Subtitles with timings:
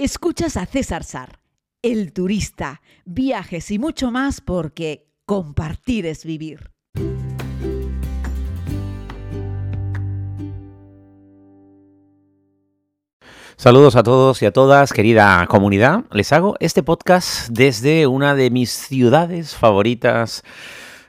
[0.00, 1.40] Escuchas a César Sar,
[1.82, 6.70] el turista, viajes y mucho más porque compartir es vivir.
[13.56, 16.04] Saludos a todos y a todas, querida comunidad.
[16.12, 20.44] Les hago este podcast desde una de mis ciudades favoritas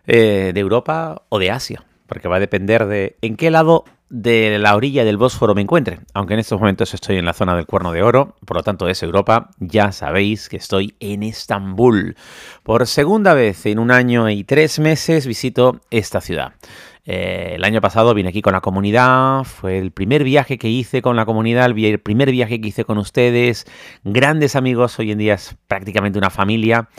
[0.07, 4.57] eh, de Europa o de Asia, porque va a depender de en qué lado de
[4.59, 5.99] la orilla del Bósforo me encuentre.
[6.13, 8.87] Aunque en estos momentos estoy en la zona del Cuerno de Oro, por lo tanto
[8.87, 12.15] es Europa, ya sabéis que estoy en Estambul.
[12.63, 16.53] Por segunda vez en un año y tres meses visito esta ciudad.
[17.05, 21.01] Eh, el año pasado vine aquí con la comunidad, fue el primer viaje que hice
[21.01, 23.65] con la comunidad, el primer viaje que hice con ustedes,
[24.03, 26.89] grandes amigos, hoy en día es prácticamente una familia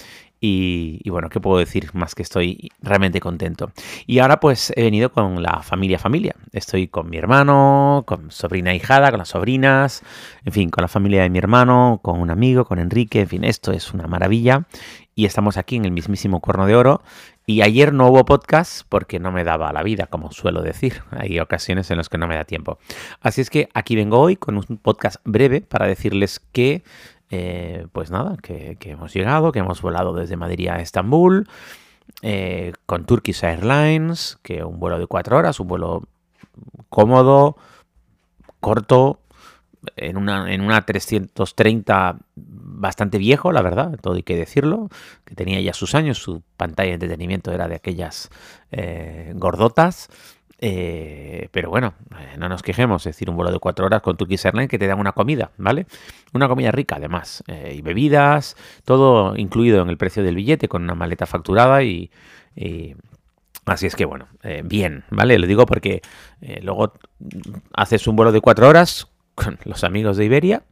[0.42, 1.90] y, bueno, ¿qué puedo decir?
[1.92, 3.72] Más que estoy realmente contento.
[4.06, 6.34] Y ahora pues he venido con la familia familia.
[6.52, 10.02] Estoy con mi hermano, con sobrina hijada, con las sobrinas,
[10.44, 13.44] en fin, con la familia de mi hermano, con un amigo, con Enrique, en fin,
[13.44, 14.66] esto es una maravilla.
[15.14, 17.02] Y estamos aquí en el mismísimo Cuerno de Oro.
[17.44, 21.02] Y ayer no hubo podcast porque no me daba la vida, como suelo decir.
[21.10, 22.78] Hay ocasiones en las que no me da tiempo.
[23.20, 26.82] Así es que aquí vengo hoy con un podcast breve para decirles que
[27.30, 31.48] eh, pues nada, que, hemos llegado, que hemos volado desde Madrid a Estambul,
[32.22, 36.02] eh, con Turkish Airlines, que un vuelo de cuatro horas, un vuelo
[36.88, 37.56] cómodo,
[38.58, 39.20] corto,
[39.96, 44.88] en una, en una 330 bastante viejo, la verdad, todo hay que decirlo,
[45.24, 48.30] que tenía ya sus años, su pantalla de entretenimiento era de aquellas
[48.72, 50.08] eh, gordotas.
[50.62, 54.18] Eh, pero bueno, eh, no nos quejemos, es decir, un vuelo de cuatro horas con
[54.18, 55.86] Turkish Airlines que te dan una comida, ¿vale?
[56.34, 60.82] Una comida rica además, eh, y bebidas, todo incluido en el precio del billete con
[60.82, 62.10] una maleta facturada y,
[63.64, 64.28] así es que bueno,
[64.64, 65.38] bien, ¿vale?
[65.38, 66.02] Lo digo porque
[66.60, 66.92] luego
[67.72, 70.62] haces un vuelo de cuatro horas con los amigos de Iberia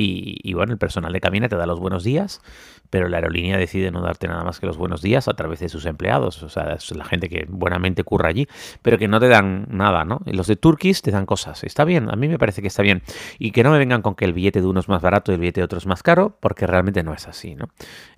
[0.00, 2.40] y, bueno, el personal de cabina te da los buenos días,
[2.88, 5.68] pero la aerolínea decide no darte nada más que los buenos días a través de
[5.68, 6.40] sus empleados.
[6.44, 8.46] O sea, es la gente que buenamente curra allí,
[8.80, 10.20] pero que no te dan nada, ¿no?
[10.26, 11.64] Los de Turkish te dan cosas.
[11.64, 13.02] Está bien, a mí me parece que está bien.
[13.40, 15.34] Y que no me vengan con que el billete de uno es más barato y
[15.34, 17.68] el billete de otro es más caro, porque realmente no es así, ¿no?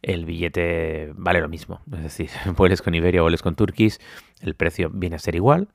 [0.02, 1.80] El billete vale lo mismo.
[1.94, 3.96] Es decir, vueles con Iberia o vueles con Turkish,
[4.42, 5.68] el precio viene a ser igual.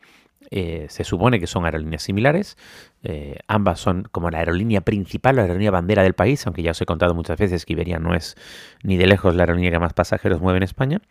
[0.51, 2.57] Eh, se supone que son aerolíneas similares.
[3.03, 6.81] Eh, ambas son como la aerolínea principal, la aerolínea bandera del país, aunque ya os
[6.81, 8.35] he contado muchas veces que Iberia no es
[8.83, 11.01] ni de lejos la aerolínea que más pasajeros mueve en España.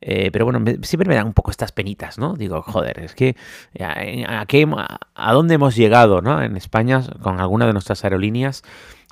[0.00, 2.34] Eh, pero bueno, siempre me dan un poco estas penitas, ¿no?
[2.34, 3.36] Digo, joder, es que
[3.80, 4.48] a,
[5.14, 6.42] a dónde hemos llegado ¿no?
[6.42, 8.62] en España con alguna de nuestras aerolíneas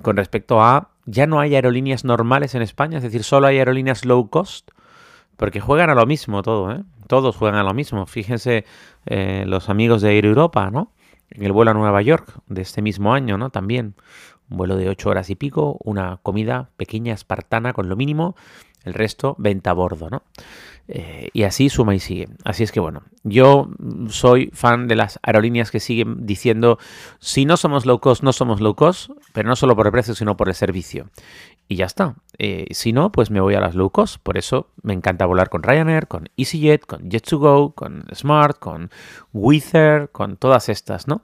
[0.02, 4.04] con respecto a ya no hay aerolíneas normales en España, es decir, solo hay aerolíneas
[4.04, 4.70] low cost.
[5.36, 6.82] Porque juegan a lo mismo todo, ¿eh?
[7.10, 8.06] Todos juegan a lo mismo.
[8.06, 8.64] Fíjense
[9.04, 10.92] eh, los amigos de Air Europa, ¿no?
[11.30, 13.50] El vuelo a Nueva York de este mismo año, ¿no?
[13.50, 13.96] También
[14.50, 18.36] un vuelo de ocho horas y pico, una comida pequeña, espartana, con lo mínimo,
[18.84, 20.22] el resto venta a bordo, ¿no?
[20.92, 22.28] Eh, y así suma y sigue.
[22.44, 23.68] Así es que bueno, yo
[24.08, 26.78] soy fan de las aerolíneas que siguen diciendo,
[27.20, 30.14] si no somos low cost, no somos low cost, pero no solo por el precio,
[30.14, 31.08] sino por el servicio.
[31.68, 32.16] Y ya está.
[32.38, 34.20] Eh, si no, pues me voy a las low cost.
[34.20, 38.90] Por eso me encanta volar con Ryanair, con EasyJet, con Jet2Go, con Smart, con
[39.32, 39.74] Wizz
[40.10, 41.22] con todas estas, ¿no?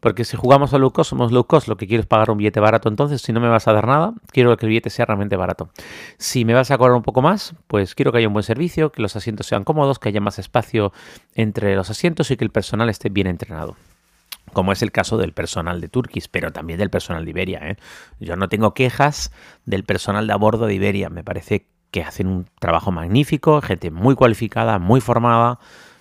[0.00, 1.68] Porque si jugamos a low cost, somos low cost.
[1.68, 2.88] Lo que quiero es pagar un billete barato.
[2.88, 5.70] Entonces, si no me vas a dar nada, quiero que el billete sea realmente barato.
[6.18, 8.92] Si me vas a cobrar un poco más, pues quiero que haya un buen servicio,
[8.92, 10.92] que los asientos sean cómodos, que haya más espacio
[11.34, 13.76] entre los asientos y que el personal esté bien entrenado
[14.52, 17.60] como es el caso del personal de Turkish, pero también del personal de Iberia.
[17.62, 17.76] ¿eh?
[18.18, 19.30] Yo no tengo quejas
[19.66, 21.10] del personal de a bordo de Iberia.
[21.10, 25.58] Me parece que hacen un trabajo magnífico, gente muy cualificada, muy formada,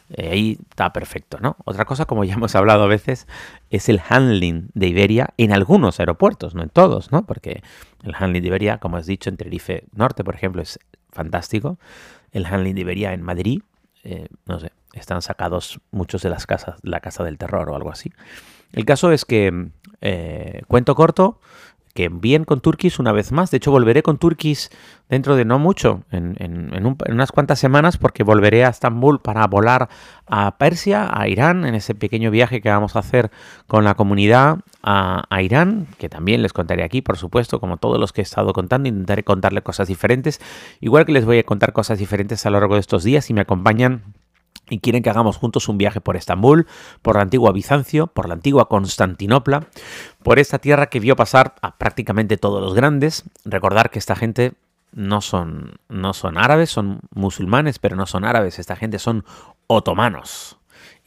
[0.10, 1.58] eh, ahí está perfecto, ¿no?
[1.66, 3.28] Otra cosa, como ya hemos hablado a veces,
[3.70, 7.26] es el handling de Iberia en algunos aeropuertos, no en todos, ¿no?
[7.26, 7.62] Porque
[8.04, 10.80] el handling de Iberia, como has dicho, en Tenerife Norte, por ejemplo, es
[11.12, 11.78] fantástico.
[12.32, 13.62] El handling de Iberia en Madrid,
[14.04, 17.92] eh, no sé, están sacados muchos de las casas, la casa del terror o algo
[17.92, 18.12] así.
[18.72, 19.70] El caso es que,
[20.02, 21.40] eh, cuento corto,
[21.98, 23.50] que bien con Turkish una vez más.
[23.50, 24.70] De hecho, volveré con Turkish
[25.10, 26.72] dentro de no mucho, en,
[27.10, 29.90] unas cuantas semanas, porque volveré a Estambul para volar
[30.28, 33.32] a Persia, a Irán, en ese pequeño viaje que vamos a hacer
[33.66, 38.14] con la comunidad a, Irán, que también les contaré aquí, por supuesto, como todos los
[38.14, 40.40] que he estado contando, intentaré contarles cosas diferentes,
[40.80, 43.34] igual que les voy a contar cosas diferentes a lo largo de estos días si
[43.34, 44.04] me acompañan
[44.70, 46.68] y quieren que hagamos juntos un viaje por Estambul,
[47.02, 49.68] por la antigua Bizancio, por la antigua Constantinopla,
[50.24, 53.24] por esta tierra que vio pasar a prácticamente todos los grandes.
[53.46, 54.54] Recordar que esta gente
[54.92, 59.26] no son, no son árabes, son musulmanes, pero no son árabes, esta gente son
[59.68, 60.57] otomanos.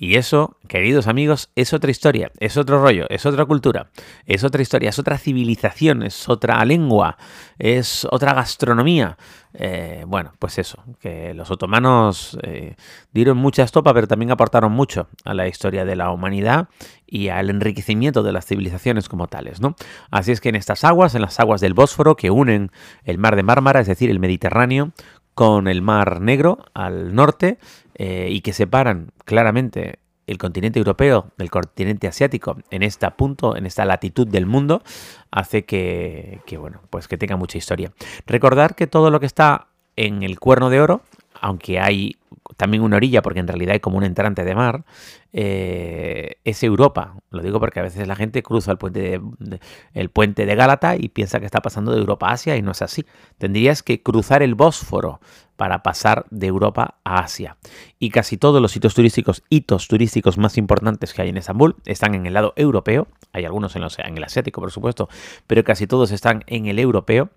[0.02, 3.90] Y eso, queridos amigos, es otra historia, es otro rollo, es otra cultura,
[4.24, 7.18] es otra historia, es otra civilización, es otra lengua,
[7.58, 9.18] es otra gastronomía.
[9.52, 12.76] Eh, bueno, pues eso, que los otomanos eh,
[13.12, 16.68] dieron mucha estopa, pero también aportaron mucho a la historia de la humanidad
[17.06, 19.74] y al enriquecimiento de las civilizaciones como tales, ¿no?
[20.10, 22.70] Así es que en estas aguas, en las aguas del Bósforo que unen
[23.04, 24.92] el mar de Mármara, es decir, el Mediterráneo,
[25.40, 27.56] con el Mar Negro al norte
[27.94, 33.64] eh, y que separan claramente el continente europeo del continente asiático en este punto, en
[33.64, 34.82] esta latitud del mundo,
[35.30, 37.90] hace que, que, bueno, pues que tenga mucha historia.
[38.26, 41.00] Recordar que todo lo que está en el cuerno de oro,
[41.40, 42.18] aunque hay
[42.56, 44.84] también una orilla, porque en realidad hay como un entrante de mar,
[45.32, 47.14] eh, es Europa.
[47.30, 49.60] Lo digo porque a veces la gente cruza el puente de,
[49.94, 52.72] el puente de Gálata y piensa que está pasando de Europa a Asia y no
[52.72, 53.06] es así.
[53.38, 55.20] Tendrías que cruzar el Bósforo
[55.56, 57.58] para pasar de Europa a Asia.
[57.98, 62.14] Y casi todos los sitios turísticos, hitos turísticos más importantes que hay en Estambul, están
[62.14, 63.08] en el lado europeo.
[63.34, 65.10] Hay algunos en, en el asiático, por supuesto,
[65.46, 67.28] pero casi todos están en el europeo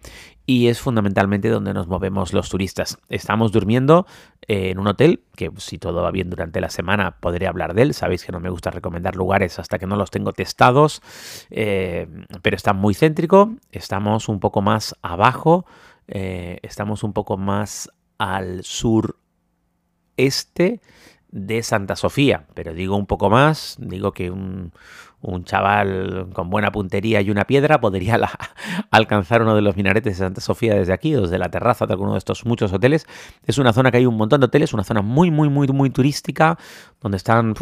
[0.45, 2.97] y es fundamentalmente donde nos movemos los turistas.
[3.09, 4.05] Estamos durmiendo
[4.47, 7.93] en un hotel, que si todo va bien durante la semana podré hablar de él.
[7.93, 11.01] Sabéis que no me gusta recomendar lugares hasta que no los tengo testados,
[11.49, 12.07] eh,
[12.41, 13.55] pero está muy céntrico.
[13.71, 15.65] Estamos un poco más abajo,
[16.07, 19.17] eh, estamos un poco más al sur
[20.17, 20.81] este
[21.33, 24.71] de Santa Sofía, pero digo un poco más, digo que un,
[25.23, 28.19] un chaval con buena puntería y una piedra podría
[28.91, 32.11] alcanzar uno de los minaretes de Santa Sofía desde aquí, desde la terraza de alguno
[32.11, 33.07] de estos muchos hoteles.
[33.45, 35.89] Es una zona que hay un montón de hoteles, una zona muy, muy, muy, muy
[35.89, 36.57] turística,
[37.01, 37.53] donde están,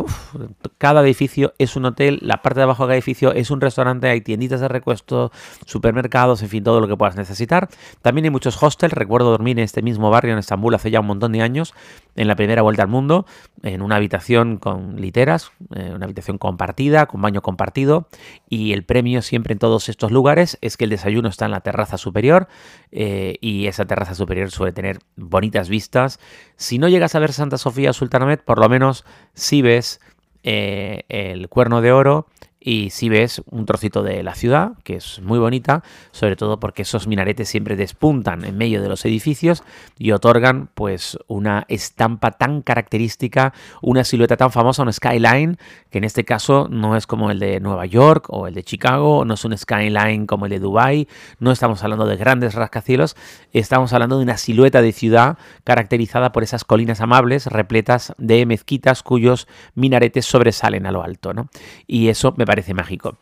[0.79, 4.09] cada edificio es un hotel, la parte de abajo de cada edificio es un restaurante,
[4.09, 5.31] hay tienditas de recuesto,
[5.65, 7.69] supermercados, en fin, todo lo que puedas necesitar.
[8.01, 11.07] También hay muchos hostels, recuerdo dormir en este mismo barrio en Estambul hace ya un
[11.07, 11.75] montón de años,
[12.15, 13.25] en la primera vuelta al mundo,
[13.63, 18.07] en una habitación con literas, eh, una habitación compartida, con baño compartido
[18.49, 21.61] y el premio siempre en todos estos lugares es que el desayuno está en la
[21.61, 22.47] terraza superior
[22.91, 26.19] eh, y esa terraza superior suele tener bonitas vistas.
[26.55, 30.01] Si no llegas a ver Santa Sofía Sultanamet, por lo menos si ves
[30.43, 32.27] eh, el cuerno de oro
[32.63, 36.83] y si ves un trocito de la ciudad, que es muy bonita, sobre todo porque
[36.83, 39.63] esos minaretes siempre despuntan en medio de los edificios
[39.97, 45.57] y otorgan pues una estampa tan característica, una silueta tan famosa, un skyline,
[45.89, 49.25] que en este caso no es como el de Nueva York o el de Chicago,
[49.25, 51.07] no es un skyline como el de Dubai,
[51.39, 53.15] no estamos hablando de grandes rascacielos,
[53.53, 59.01] estamos hablando de una silueta de ciudad caracterizada por esas colinas amables repletas de mezquitas
[59.01, 61.49] cuyos minaretes sobresalen a lo alto, ¿no?
[61.87, 63.17] Y eso me parece mágico.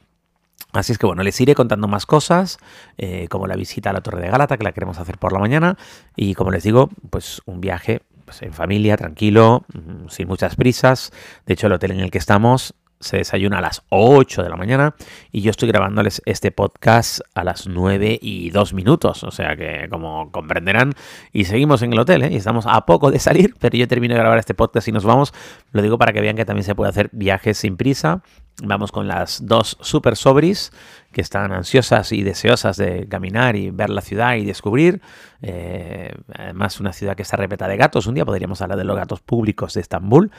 [0.73, 2.57] Así es que bueno, les iré contando más cosas,
[2.97, 5.39] eh, como la visita a la Torre de Gálata, que la queremos hacer por la
[5.39, 5.77] mañana,
[6.15, 11.11] y como les digo, pues un viaje pues, en familia, tranquilo, mm, sin muchas prisas.
[11.45, 14.57] De hecho, el hotel en el que estamos se desayuna a las 8 de la
[14.57, 14.95] mañana
[15.31, 19.23] y yo estoy grabándoles este podcast a las 9 y 2 minutos.
[19.23, 20.93] O sea que, como comprenderán,
[21.31, 22.29] y seguimos en el hotel, ¿eh?
[22.31, 25.05] y estamos a poco de salir, pero yo termino de grabar este podcast y nos
[25.05, 25.33] vamos.
[25.71, 28.21] Lo digo para que vean que también se puede hacer viajes sin prisa.
[28.61, 30.73] Vamos con las dos super sobris
[31.13, 35.01] que están ansiosas y deseosas de caminar y ver la ciudad y descubrir.
[35.41, 38.05] Eh, además, una ciudad que está repleta de gatos.
[38.07, 40.31] Un día podríamos hablar de los gatos públicos de Estambul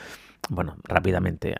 [0.51, 1.55] bueno, rápidamente,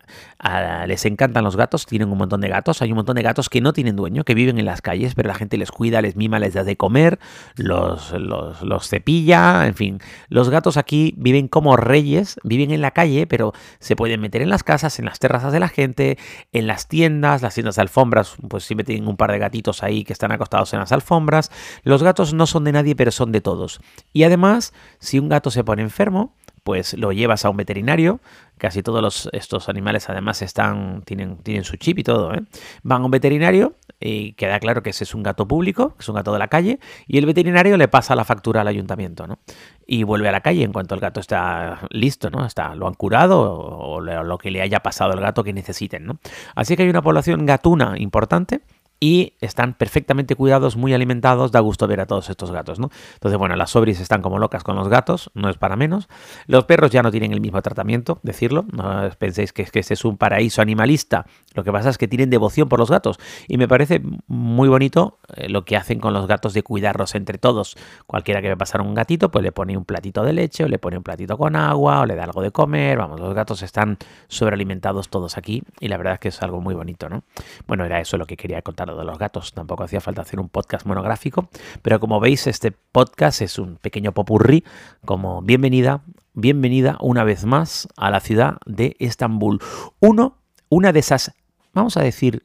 [0.86, 3.62] les encantan los gatos, tienen un montón de gatos, hay un montón de gatos que
[3.62, 6.38] no tienen dueño, que viven en las calles, pero la gente les cuida, les mima,
[6.38, 7.18] les da de comer,
[7.56, 13.26] los, los, cepilla, en fin, los gatos aquí viven como reyes, viven en la calle,
[13.26, 16.18] pero se pueden meter en las casas, en las terrazas de la gente,
[16.52, 20.04] en las tiendas, las tiendas de alfombras, pues siempre tienen un par de gatitos ahí
[20.04, 21.50] que están acostados en las alfombras,
[21.82, 23.80] los gatos no son de nadie, pero son de todos.
[24.12, 28.20] Y además, si un gato se pone enfermo, pues lo llevas a un veterinario.
[28.58, 32.32] Casi todos estos animales además están, tienen, tienen su chip y todo.
[32.34, 32.42] ¿eh?
[32.82, 36.08] Van a un veterinario y queda claro que ese es un gato público, que es
[36.08, 39.38] un gato de la calle, y el veterinario le pasa la factura al ayuntamiento, ¿no?
[39.86, 42.44] Y vuelve a la calle en cuanto el gato está listo, ¿no?
[42.44, 46.18] Está, lo han curado o, lo que le haya pasado al gato que necesiten, ¿no?
[46.54, 48.60] Así que hay una población gatuna importante
[49.02, 52.88] y están perfectamente cuidados, muy alimentados, da gusto ver a todos estos gatos, ¿no?
[53.14, 56.08] Entonces, bueno, las sobris están como locas con los gatos, no es para menos.
[56.46, 60.04] Los perros ya no tienen el mismo tratamiento, decirlo, no penséis que, que este es
[60.04, 63.18] un paraíso animalista, lo que pasa es que tienen devoción por los gatos
[63.48, 67.38] y me parece muy bonito eh, lo que hacen con los gatos de cuidarlos entre
[67.38, 67.76] todos.
[68.06, 70.78] Cualquiera que ve pasar un gatito, pues le pone un platito de leche o le
[70.78, 73.98] pone un platito con agua o le da algo de comer, vamos, los gatos están
[74.28, 77.24] sobrealimentados todos aquí y la verdad es que es algo muy bonito, ¿no?
[77.66, 80.48] Bueno, era eso lo que quería contar de los gatos tampoco hacía falta hacer un
[80.48, 81.48] podcast monográfico,
[81.82, 84.64] pero como veis este podcast es un pequeño popurrí
[85.04, 86.02] como bienvenida,
[86.34, 89.60] bienvenida una vez más a la ciudad de Estambul.
[90.00, 91.32] Uno, una de esas,
[91.72, 92.44] vamos a decir,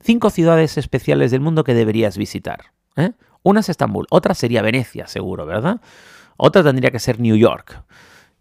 [0.00, 2.72] cinco ciudades especiales del mundo que deberías visitar.
[2.96, 3.12] ¿eh?
[3.42, 5.80] Una es Estambul, otra sería Venecia, seguro, ¿verdad?
[6.36, 7.82] Otra tendría que ser New York.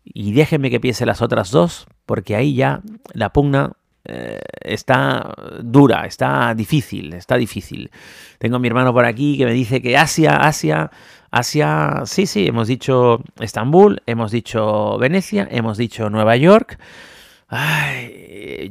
[0.03, 2.81] Y déjenme que piense las otras dos, porque ahí ya
[3.13, 3.73] la pugna
[4.11, 7.91] eh, está dura, está difícil, está difícil.
[8.39, 10.89] Tengo mi hermano por aquí que me dice que Asia, Asia,
[11.29, 16.79] Asia, sí, sí, hemos dicho Estambul, hemos dicho Venecia, hemos dicho Nueva York.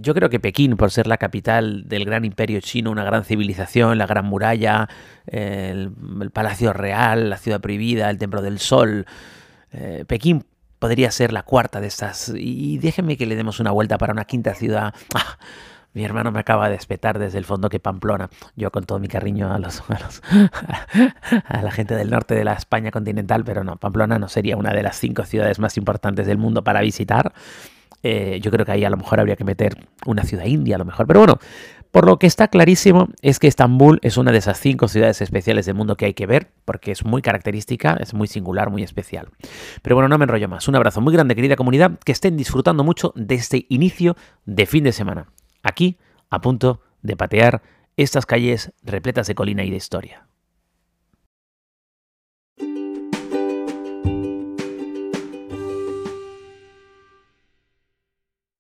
[0.01, 3.97] yo creo que Pekín, por ser la capital del gran imperio chino, una gran civilización,
[3.99, 4.89] la gran muralla,
[5.27, 5.93] el,
[6.33, 9.07] Palacio Real, la ciudad prohibida, el Templo del Sol,
[9.73, 10.45] eh, Pekín
[10.79, 12.33] podría ser la cuarta de estas.
[12.35, 14.95] Y déjenme que le demos una vuelta para una quinta ciudad.
[15.15, 15.39] Ah,
[15.95, 18.31] mi hermano me acaba de espetar desde el fondo que Pamplona.
[18.57, 19.83] Yo con todo mi cariño a, los,
[21.49, 24.73] a, la gente del norte de la España continental, pero no, Pamplona no sería una
[24.73, 27.33] de las cinco ciudades más importantes del mundo para visitar.
[28.05, 30.79] Eh, yo creo que ahí a lo mejor habría que meter una ciudad india, a
[30.79, 31.07] lo mejor.
[31.07, 31.39] Pero bueno,
[31.91, 35.67] por lo que está clarísimo es que Estambul es una de esas cinco ciudades especiales
[35.67, 39.29] del mundo que hay que ver, porque es muy característica, es muy singular, muy especial.
[39.83, 40.69] Pero bueno, no me enrollo más.
[40.69, 44.85] Un abrazo muy grande, querida comunidad, que estén disfrutando mucho de este inicio de fin
[44.85, 45.29] de semana.
[45.63, 45.99] Aquí,
[46.31, 47.63] a punto de patear
[47.97, 50.28] estas calles repletas de colina y de historia.